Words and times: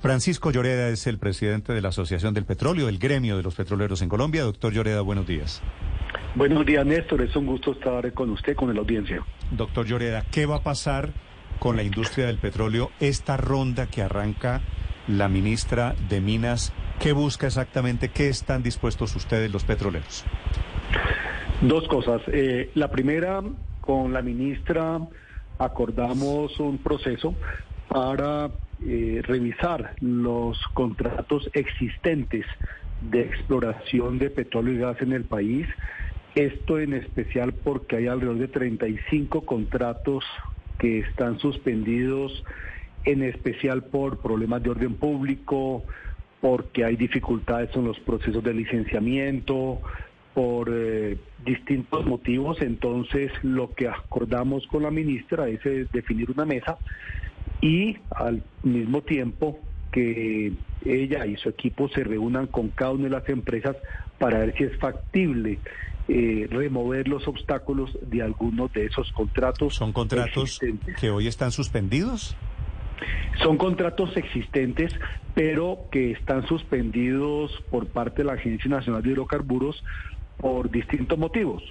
Francisco 0.00 0.50
Lloreda 0.50 0.88
es 0.88 1.06
el 1.06 1.18
presidente 1.18 1.74
de 1.74 1.82
la 1.82 1.90
Asociación 1.90 2.32
del 2.32 2.46
Petróleo, 2.46 2.88
el 2.88 2.98
gremio 2.98 3.36
de 3.36 3.42
los 3.42 3.54
petroleros 3.54 4.00
en 4.00 4.08
Colombia. 4.08 4.44
Doctor 4.44 4.72
Lloreda, 4.72 5.02
buenos 5.02 5.26
días. 5.26 5.62
Buenos 6.34 6.64
días, 6.64 6.86
Néstor. 6.86 7.20
Es 7.20 7.36
un 7.36 7.44
gusto 7.44 7.72
estar 7.72 8.10
con 8.14 8.30
usted, 8.30 8.56
con 8.56 8.72
la 8.72 8.80
audiencia. 8.80 9.22
Doctor 9.50 9.84
Lloreda, 9.84 10.24
¿qué 10.30 10.46
va 10.46 10.56
a 10.56 10.62
pasar 10.62 11.10
con 11.58 11.76
la 11.76 11.82
industria 11.82 12.26
del 12.26 12.38
petróleo 12.38 12.90
esta 12.98 13.36
ronda 13.36 13.88
que 13.88 14.00
arranca 14.00 14.62
la 15.06 15.28
ministra 15.28 15.94
de 16.08 16.22
Minas? 16.22 16.72
¿Qué 16.98 17.12
busca 17.12 17.46
exactamente? 17.46 18.08
¿Qué 18.08 18.28
están 18.28 18.62
dispuestos 18.62 19.14
ustedes 19.16 19.52
los 19.52 19.64
petroleros? 19.64 20.24
Dos 21.60 21.86
cosas. 21.88 22.22
Eh, 22.28 22.70
la 22.74 22.90
primera, 22.90 23.42
con 23.82 24.14
la 24.14 24.22
ministra 24.22 24.98
acordamos 25.58 26.58
un 26.58 26.78
proceso 26.78 27.34
para 27.88 28.48
eh, 28.86 29.20
revisar 29.24 29.94
los 30.00 30.58
contratos 30.74 31.50
existentes 31.52 32.46
de 33.00 33.22
exploración 33.22 34.18
de 34.18 34.30
petróleo 34.30 34.74
y 34.74 34.78
gas 34.78 35.00
en 35.00 35.12
el 35.12 35.24
país. 35.24 35.66
Esto 36.34 36.78
en 36.78 36.94
especial 36.94 37.52
porque 37.52 37.96
hay 37.96 38.06
alrededor 38.06 38.38
de 38.38 38.48
35 38.48 39.44
contratos 39.44 40.24
que 40.78 41.00
están 41.00 41.38
suspendidos, 41.38 42.44
en 43.04 43.22
especial 43.22 43.84
por 43.84 44.18
problemas 44.18 44.62
de 44.62 44.70
orden 44.70 44.94
público, 44.94 45.84
porque 46.40 46.84
hay 46.84 46.96
dificultades 46.96 47.74
en 47.74 47.84
los 47.84 47.98
procesos 48.00 48.42
de 48.42 48.54
licenciamiento, 48.54 49.80
por 50.34 50.70
eh, 50.72 51.18
distintos 51.44 52.06
motivos. 52.06 52.62
Entonces, 52.62 53.32
lo 53.42 53.74
que 53.74 53.88
acordamos 53.88 54.66
con 54.68 54.82
la 54.82 54.90
ministra 54.90 55.48
es 55.48 55.64
eh, 55.66 55.86
definir 55.92 56.30
una 56.30 56.44
mesa 56.44 56.78
y 57.60 57.96
al 58.10 58.42
mismo 58.62 59.02
tiempo 59.02 59.58
que 59.92 60.52
ella 60.84 61.26
y 61.26 61.36
su 61.36 61.48
equipo 61.48 61.88
se 61.88 62.04
reúnan 62.04 62.46
con 62.46 62.68
cada 62.68 62.92
una 62.92 63.04
de 63.04 63.10
las 63.10 63.28
empresas 63.28 63.76
para 64.18 64.38
ver 64.38 64.54
si 64.56 64.64
es 64.64 64.78
factible 64.78 65.58
eh, 66.08 66.48
remover 66.50 67.08
los 67.08 67.26
obstáculos 67.28 67.90
de 68.02 68.22
algunos 68.22 68.72
de 68.72 68.86
esos 68.86 69.10
contratos. 69.12 69.74
¿Son 69.74 69.92
contratos 69.92 70.58
que 70.98 71.10
hoy 71.10 71.26
están 71.26 71.52
suspendidos? 71.52 72.36
Son 73.42 73.56
contratos 73.56 74.16
existentes, 74.16 74.92
pero 75.34 75.86
que 75.90 76.12
están 76.12 76.46
suspendidos 76.46 77.52
por 77.70 77.86
parte 77.86 78.22
de 78.22 78.24
la 78.24 78.34
Agencia 78.34 78.70
Nacional 78.70 79.02
de 79.02 79.10
Hidrocarburos 79.10 79.82
por 80.38 80.70
distintos 80.70 81.18
motivos. 81.18 81.62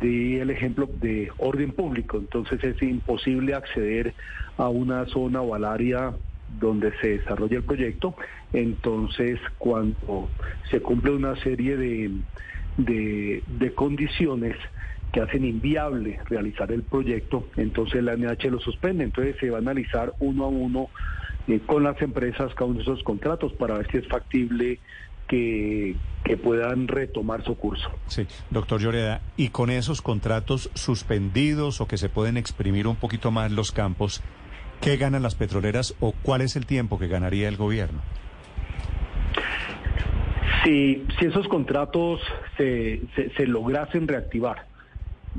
Di 0.00 0.36
el 0.36 0.50
ejemplo 0.50 0.88
de 1.00 1.30
orden 1.38 1.72
público, 1.72 2.18
entonces 2.18 2.62
es 2.62 2.80
imposible 2.82 3.54
acceder 3.54 4.14
a 4.56 4.68
una 4.68 5.04
zona 5.06 5.42
o 5.42 5.54
al 5.54 5.64
área 5.64 6.14
donde 6.48 6.92
se 7.00 7.18
desarrolla 7.18 7.56
el 7.56 7.64
proyecto, 7.64 8.14
entonces 8.52 9.40
cuando 9.58 10.30
se 10.70 10.80
cumple 10.80 11.12
una 11.12 11.36
serie 11.36 11.76
de, 11.76 12.12
de, 12.76 13.74
condiciones 13.74 14.56
que 15.12 15.20
hacen 15.20 15.44
inviable 15.44 16.20
realizar 16.26 16.70
el 16.72 16.82
proyecto, 16.82 17.48
entonces 17.56 18.02
la 18.02 18.16
NH 18.16 18.50
lo 18.50 18.60
suspende, 18.60 19.04
entonces 19.04 19.36
se 19.40 19.50
va 19.50 19.58
a 19.58 19.60
analizar 19.60 20.14
uno 20.18 20.44
a 20.44 20.48
uno 20.48 20.90
eh, 21.46 21.60
con 21.66 21.82
las 21.82 22.00
empresas 22.02 22.54
cada 22.54 22.70
uno 22.70 22.78
de 22.78 22.82
esos 22.82 23.02
contratos 23.02 23.52
para 23.54 23.78
ver 23.78 23.90
si 23.90 23.98
es 23.98 24.08
factible 24.08 24.80
que, 26.24 26.36
puedan 26.42 26.88
retomar 26.88 27.44
su 27.44 27.56
curso. 27.56 27.88
Sí, 28.06 28.26
doctor 28.50 28.80
Lloreda, 28.80 29.20
y 29.36 29.48
con 29.48 29.70
esos 29.70 30.02
contratos 30.02 30.70
suspendidos 30.74 31.80
o 31.80 31.86
que 31.86 31.96
se 31.96 32.08
pueden 32.08 32.36
exprimir 32.36 32.86
un 32.86 32.96
poquito 32.96 33.30
más 33.30 33.52
los 33.52 33.72
campos, 33.72 34.22
¿qué 34.80 34.96
ganan 34.96 35.22
las 35.22 35.36
petroleras 35.36 35.94
o 36.00 36.12
cuál 36.22 36.40
es 36.40 36.56
el 36.56 36.66
tiempo 36.66 36.98
que 36.98 37.08
ganaría 37.08 37.48
el 37.48 37.56
gobierno? 37.56 38.00
Si, 40.64 41.04
si 41.18 41.26
esos 41.26 41.46
contratos 41.48 42.20
se, 42.56 43.02
se, 43.36 43.46
lograsen 43.46 44.08
reactivar, 44.08 44.66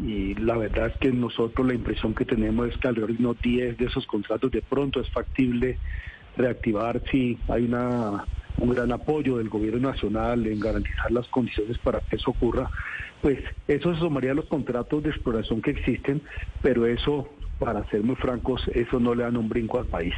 y 0.02 0.36
la 0.36 0.56
verdad 0.56 0.88
es 0.88 0.98
que 0.98 1.12
nosotros 1.12 1.68
la 1.68 1.74
impresión 1.74 2.14
que 2.14 2.25
tenemos 2.25 2.69
es 2.69 2.78
que 2.78 2.88
alrededor 2.88 3.14
de 3.14 3.24
unos 3.24 3.42
10 3.42 3.78
de 3.78 3.86
esos 3.86 4.06
contratos 4.06 4.52
de 4.52 4.62
pronto 4.62 5.02
es 5.02 5.09
factible 5.09 5.78
reactivar 6.38 7.02
si 7.12 7.38
hay 7.48 7.66
una 7.66 8.25
un 8.58 8.70
gran 8.70 8.92
apoyo 8.92 9.38
del 9.38 9.50
gobierno 9.50 9.90
nacional 9.90 10.46
en 10.48 10.60
garantizar 10.60 11.12
las 11.12 11.28
condiciones 11.28 11.78
para 11.80 12.00
que 12.02 12.16
eso 12.16 12.32
ocurra, 12.32 12.70
pues 13.22 13.40
eso 13.68 13.94
se 13.94 14.00
sumaría 14.00 14.32
a 14.32 14.36
los 14.36 14.46
contratos 14.46 15.04
de 15.04 15.10
exploración 15.10 15.62
que 15.62 15.72
existen, 15.72 16.22
pero 16.62 16.86
eso, 16.86 17.28
para 17.60 17.84
ser 17.90 18.04
muy 18.04 18.16
francos, 18.16 18.64
eso 18.74 19.00
no 19.00 19.16
le 19.16 19.24
dan 19.24 19.38
un 19.38 19.50
brinco 19.50 19.80
al 19.80 19.86
país. 19.86 20.14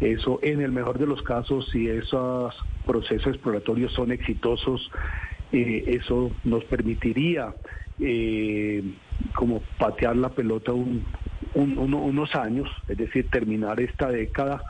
Eso, 0.00 0.38
en 0.42 0.60
el 0.60 0.70
mejor 0.70 0.98
de 0.98 1.06
los 1.06 1.22
casos, 1.22 1.68
si 1.70 1.88
esos 1.88 2.54
procesos 2.86 3.26
exploratorios 3.34 3.92
son 3.92 4.12
exitosos, 4.12 4.90
eh, 5.52 5.84
eso 5.86 6.30
nos 6.44 6.64
permitiría 6.64 7.54
eh, 8.00 8.82
como 9.34 9.62
patear 9.78 10.16
la 10.16 10.28
pelota 10.30 10.72
unos 11.54 12.34
años, 12.36 12.68
es 12.86 12.96
decir, 12.96 13.28
terminar 13.30 13.80
esta 13.80 14.08
década 14.10 14.62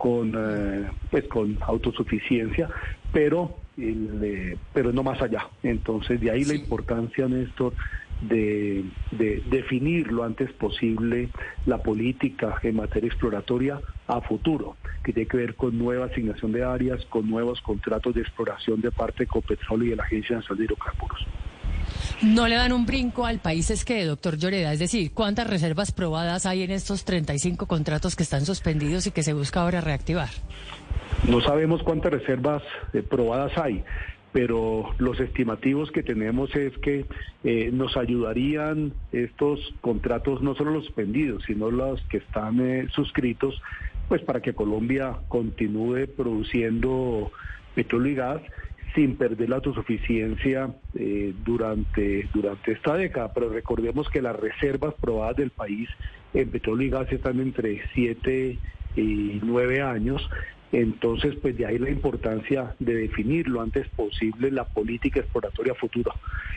con 0.00 0.32
eh, 0.34 0.88
pues 1.10 1.24
con 1.28 1.58
autosuficiencia, 1.60 2.70
pero 3.12 3.58
eh, 3.76 4.56
pero 4.72 4.92
no 4.94 5.02
más 5.02 5.20
allá. 5.20 5.46
Entonces 5.62 6.18
de 6.22 6.30
ahí 6.30 6.44
la 6.44 6.54
importancia, 6.54 7.28
Néstor, 7.28 7.74
de, 8.22 8.82
de, 9.10 9.42
definir 9.50 10.10
lo 10.10 10.24
antes 10.24 10.50
posible 10.52 11.28
la 11.66 11.82
política 11.82 12.58
en 12.62 12.76
materia 12.76 13.08
exploratoria 13.08 13.78
a 14.06 14.22
futuro, 14.22 14.78
que 15.04 15.12
tiene 15.12 15.28
que 15.28 15.36
ver 15.36 15.54
con 15.54 15.76
nueva 15.76 16.06
asignación 16.06 16.52
de 16.52 16.64
áreas, 16.64 17.04
con 17.06 17.28
nuevos 17.28 17.60
contratos 17.60 18.14
de 18.14 18.22
exploración 18.22 18.80
de 18.80 18.90
parte 18.90 19.24
de 19.24 19.26
Copetrol 19.26 19.82
y 19.82 19.90
de 19.90 19.96
la 19.96 20.04
Agencia 20.04 20.36
Nacional 20.36 20.58
de 20.58 20.64
Hidrocarburos. 20.64 21.26
No 22.22 22.46
le 22.46 22.56
dan 22.56 22.72
un 22.72 22.84
brinco 22.84 23.24
al 23.24 23.38
país, 23.38 23.70
es 23.70 23.82
que, 23.82 24.04
doctor 24.04 24.36
Lloreda, 24.36 24.74
es 24.74 24.78
decir, 24.78 25.12
¿cuántas 25.14 25.48
reservas 25.48 25.90
probadas 25.90 26.44
hay 26.44 26.62
en 26.62 26.70
estos 26.70 27.06
35 27.06 27.66
contratos 27.66 28.14
que 28.14 28.22
están 28.22 28.44
suspendidos 28.44 29.06
y 29.06 29.10
que 29.10 29.22
se 29.22 29.32
busca 29.32 29.62
ahora 29.62 29.80
reactivar? 29.80 30.28
No 31.26 31.40
sabemos 31.40 31.82
cuántas 31.82 32.12
reservas 32.12 32.62
eh, 32.92 33.02
probadas 33.02 33.56
hay, 33.56 33.84
pero 34.32 34.90
los 34.98 35.18
estimativos 35.18 35.90
que 35.92 36.02
tenemos 36.02 36.54
es 36.54 36.76
que 36.78 37.06
eh, 37.42 37.70
nos 37.72 37.96
ayudarían 37.96 38.92
estos 39.12 39.58
contratos, 39.80 40.42
no 40.42 40.54
solo 40.54 40.72
los 40.72 40.84
suspendidos, 40.84 41.44
sino 41.46 41.70
los 41.70 42.02
que 42.02 42.18
están 42.18 42.60
eh, 42.60 42.88
suscritos, 42.94 43.60
pues 44.08 44.20
para 44.20 44.42
que 44.42 44.52
Colombia 44.52 45.16
continúe 45.28 46.06
produciendo 46.14 47.32
petróleo 47.74 48.12
y 48.12 48.14
gas 48.14 48.42
sin 48.94 49.16
perder 49.16 49.48
la 49.48 49.56
autosuficiencia 49.56 50.70
eh, 50.94 51.32
durante, 51.44 52.28
durante 52.32 52.72
esta 52.72 52.96
década. 52.96 53.32
Pero 53.32 53.50
recordemos 53.50 54.08
que 54.08 54.22
las 54.22 54.36
reservas 54.36 54.94
probadas 55.00 55.36
del 55.36 55.50
país 55.50 55.88
en 56.34 56.50
petróleo 56.50 56.86
y 56.86 56.90
gas 56.90 57.12
están 57.12 57.40
entre 57.40 57.82
7 57.94 58.58
y 58.96 59.40
9 59.42 59.82
años. 59.82 60.28
Entonces, 60.72 61.34
pues 61.42 61.56
de 61.56 61.66
ahí 61.66 61.78
la 61.78 61.90
importancia 61.90 62.74
de 62.78 62.94
definir 62.94 63.48
lo 63.48 63.60
antes 63.60 63.88
posible 63.88 64.50
la 64.50 64.64
política 64.64 65.20
exploratoria 65.20 65.74
futura. 65.74 66.14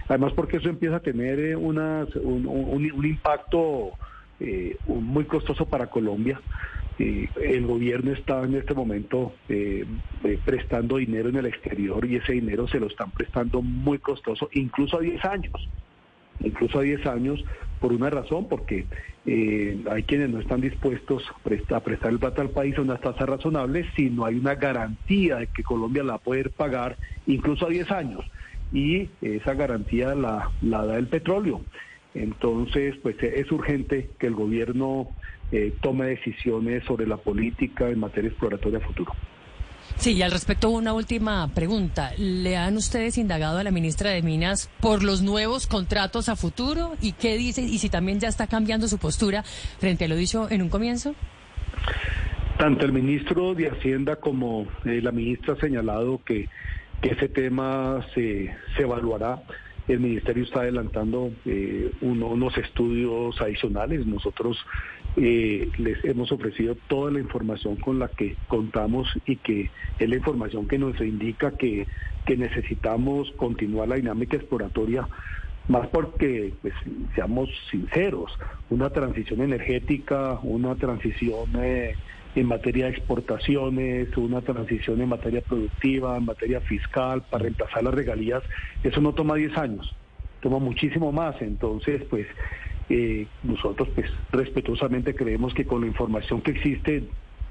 Además, 0.08 0.34
porque 0.34 0.58
eso 0.58 0.70
empieza 0.70 0.98
a 0.98 1.00
tener 1.00 1.40
eh, 1.40 1.56
unas, 1.56 2.16
un, 2.16 2.46
un, 2.46 3.06
impacto 3.06 3.94
eh, 4.40 4.78
muy 4.86 5.26
costoso 5.26 5.66
para 5.66 5.88
Colombia 5.88 6.40
el 7.00 7.66
gobierno 7.66 8.12
está 8.12 8.44
en 8.44 8.56
este 8.56 8.74
momento 8.74 9.34
eh, 9.50 9.86
eh, 10.24 10.40
prestando 10.46 10.98
dinero 10.98 11.30
en 11.30 11.38
el 11.38 11.46
exterior 11.48 12.06
y 12.06 12.18
ese 12.18 12.34
dinero 12.34 12.68
se 12.68 12.80
lo 12.80 12.88
están 12.88 13.12
prestando 13.12 13.62
muy 13.62 13.98
costoso, 13.98 14.50
incluso 14.54 14.98
a 14.98 15.02
10 15.02 15.26
años. 15.26 15.70
Incluso 16.40 16.80
a 16.80 16.82
10 16.82 17.06
años, 17.08 17.44
por 17.80 17.94
una 17.94 18.10
razón, 18.10 18.48
porque 18.48 18.86
eh, 19.26 19.84
hay 19.90 20.04
quienes 20.04 20.30
no 20.30 20.40
están 20.40 20.62
dispuestos 20.62 21.24
a 21.34 21.40
prestar, 21.80 22.12
el 22.12 22.20
plata 22.20 22.42
al 22.42 22.50
país 22.50 22.78
a 22.78 22.82
una 22.82 22.98
tasa 22.98 23.26
razonable 23.26 23.86
si 23.96 24.10
no 24.10 24.26
hay 24.26 24.36
una 24.36 24.56
garantía 24.56 25.38
de 25.38 25.48
que 25.48 25.64
Colombia 25.64 26.04
la 26.04 26.14
va 26.14 26.18
a 26.18 26.24
poder 26.24 26.52
pagar 26.52 26.98
incluso 27.28 27.66
a 27.66 27.70
10 27.70 27.92
años. 27.92 28.26
Y 28.72 29.10
esa 29.22 29.54
garantía 29.54 30.16
la, 30.16 30.50
la 30.62 30.86
da 30.86 30.98
el 30.98 31.08
petróleo. 31.08 31.62
Entonces, 32.16 32.96
pues 33.02 33.22
es 33.22 33.52
urgente 33.52 34.10
que 34.20 34.28
el 34.28 34.34
gobierno 34.34 35.10
eh, 35.54 35.72
tome 35.82 36.08
decisiones 36.08 36.84
sobre 36.86 37.06
la 37.06 37.18
política 37.18 37.88
en 37.88 38.00
materia 38.00 38.30
exploratoria 38.30 38.80
futuro. 38.80 39.14
Sí, 39.98 40.14
y 40.14 40.24
al 40.24 40.32
respecto 40.32 40.72
una 40.72 40.94
última 40.94 41.48
pregunta. 41.54 42.12
¿Le 42.18 42.58
han 42.58 42.76
ustedes 42.76 43.20
indagado 43.20 43.60
a 43.60 43.64
la 43.64 43.70
ministra 43.70 44.10
de 44.10 44.24
Minas 44.24 44.72
por 44.82 45.04
los 45.04 45.22
nuevos 45.22 45.68
contratos 45.68 46.28
a 46.28 46.36
futuro? 46.36 46.96
¿Y 47.02 47.12
qué 47.12 47.38
dice? 47.38 47.62
¿Y 47.62 47.78
si 47.78 47.90
también 47.90 48.20
ya 48.20 48.30
está 48.30 48.48
cambiando 48.48 48.88
su 48.88 48.98
postura 48.98 49.44
frente 49.44 50.06
a 50.06 50.08
lo 50.08 50.16
dicho 50.16 50.48
en 50.50 50.64
un 50.64 50.70
comienzo? 50.70 51.14
Tanto 52.58 52.86
el 52.86 52.92
ministro 52.92 53.54
de 53.54 53.70
Hacienda 53.70 54.16
como 54.16 54.66
eh, 54.86 55.02
la 55.04 55.12
ministra 55.12 55.54
ha 55.54 55.58
señalado 55.58 56.20
que, 56.26 56.50
que 57.00 57.10
ese 57.10 57.30
tema 57.30 58.04
se, 58.16 58.56
se 58.76 58.82
evaluará 58.82 59.44
el 59.88 60.00
Ministerio 60.00 60.44
está 60.44 60.62
adelantando 60.62 61.32
eh, 61.46 61.92
unos 62.02 62.58
estudios 62.58 63.40
adicionales. 63.42 64.06
Nosotros 64.06 64.58
eh, 65.18 65.70
les 65.78 66.04
hemos 66.06 66.32
ofrecido 66.32 66.76
toda 66.88 67.12
la 67.12 67.20
información 67.20 67.76
con 67.76 68.00
la 68.00 68.08
que 68.08 68.36
contamos 68.48 69.08
y 69.26 69.36
que 69.38 69.70
es 70.00 70.10
la 70.10 70.16
información 70.16 70.68
que 70.68 70.78
nos 70.78 71.00
indica 71.02 71.52
que, 71.52 71.88
que 72.26 72.38
necesitamos 72.38 73.32
continuar 73.38 73.90
la 73.90 73.96
dinámica 73.96 74.38
exploratoria 74.38 75.08
más 75.68 75.88
porque, 75.88 76.54
pues, 76.62 76.74
seamos 77.16 77.50
sinceros, 77.72 78.38
una 78.70 78.90
transición 78.90 79.42
energética, 79.42 80.40
una 80.44 80.76
transición 80.76 81.50
eh, 81.58 81.96
en 82.36 82.48
materia 82.48 82.86
de 82.86 82.92
exportaciones, 82.92 84.16
una 84.18 84.42
transición 84.42 85.02
en 85.02 85.10
materia 85.10 85.42
productiva, 85.42 86.18
en 86.18 86.26
materia 86.26 86.62
fiscal, 86.62 87.24
para 87.30 87.44
reemplazar 87.44 87.84
las 87.84 87.94
regalías, 87.94 88.44
eso 88.84 89.02
no 89.02 89.14
toma 89.14 89.36
10 89.36 89.58
años, 89.58 89.96
toma 90.42 90.60
muchísimo 90.60 91.12
más. 91.12 91.42
Entonces, 91.42 92.04
pues, 92.10 92.28
eh, 92.90 93.28
nosotros, 93.44 93.90
pues, 93.96 94.10
respetuosamente 94.32 95.16
creemos 95.16 95.54
que 95.54 95.66
con 95.66 95.82
la 95.82 95.88
información 95.88 96.42
que 96.42 96.52
existe 96.52 97.08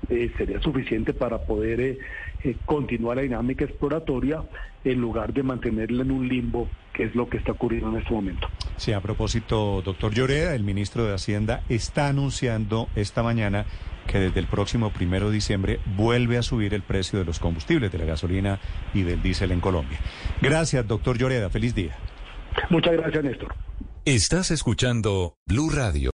eh, 0.09 0.31
sería 0.37 0.61
suficiente 0.61 1.13
para 1.15 1.39
poder 1.39 1.81
eh, 1.81 1.99
eh, 2.45 2.57
continuar 2.65 3.17
la 3.17 3.23
dinámica 3.23 3.65
exploratoria 3.65 4.43
en 4.85 5.01
lugar 5.01 5.33
de 5.33 5.43
mantenerla 5.43 6.03
en 6.03 6.11
un 6.11 6.29
limbo, 6.29 6.69
que 6.93 7.05
es 7.05 7.15
lo 7.15 7.29
que 7.29 7.37
está 7.37 7.53
ocurriendo 7.53 7.91
en 7.91 7.99
este 7.99 8.13
momento. 8.13 8.49
Sí, 8.77 8.93
a 8.93 9.01
propósito, 9.01 9.81
doctor 9.83 10.13
Lloreda, 10.13 10.55
el 10.55 10.65
ministro 10.65 11.05
de 11.05 11.15
Hacienda 11.15 11.63
está 11.69 12.09
anunciando 12.09 12.89
esta 12.97 13.23
mañana 13.23 13.65
que 14.07 14.19
desde 14.19 14.41
el 14.41 14.47
próximo 14.47 14.91
primero 14.91 15.29
de 15.29 15.35
diciembre 15.35 15.79
vuelve 15.97 16.37
a 16.37 16.43
subir 16.43 16.75
el 16.75 16.83
precio 16.83 17.21
de 17.21 17.25
los 17.25 17.39
combustibles, 17.39 17.93
de 17.93 17.99
la 17.99 18.05
gasolina 18.05 18.59
y 18.93 19.03
del 19.03 19.23
diésel 19.23 19.53
en 19.53 19.61
Colombia. 19.61 19.99
Gracias, 20.41 20.87
doctor 20.87 21.17
Lloreda. 21.17 21.51
Feliz 21.51 21.75
día. 21.75 21.97
Muchas 22.69 22.95
gracias, 22.95 23.23
Néstor. 23.23 23.55
Estás 24.05 24.51
escuchando 24.51 25.37
Blue 25.47 25.71
Radio. 25.71 26.11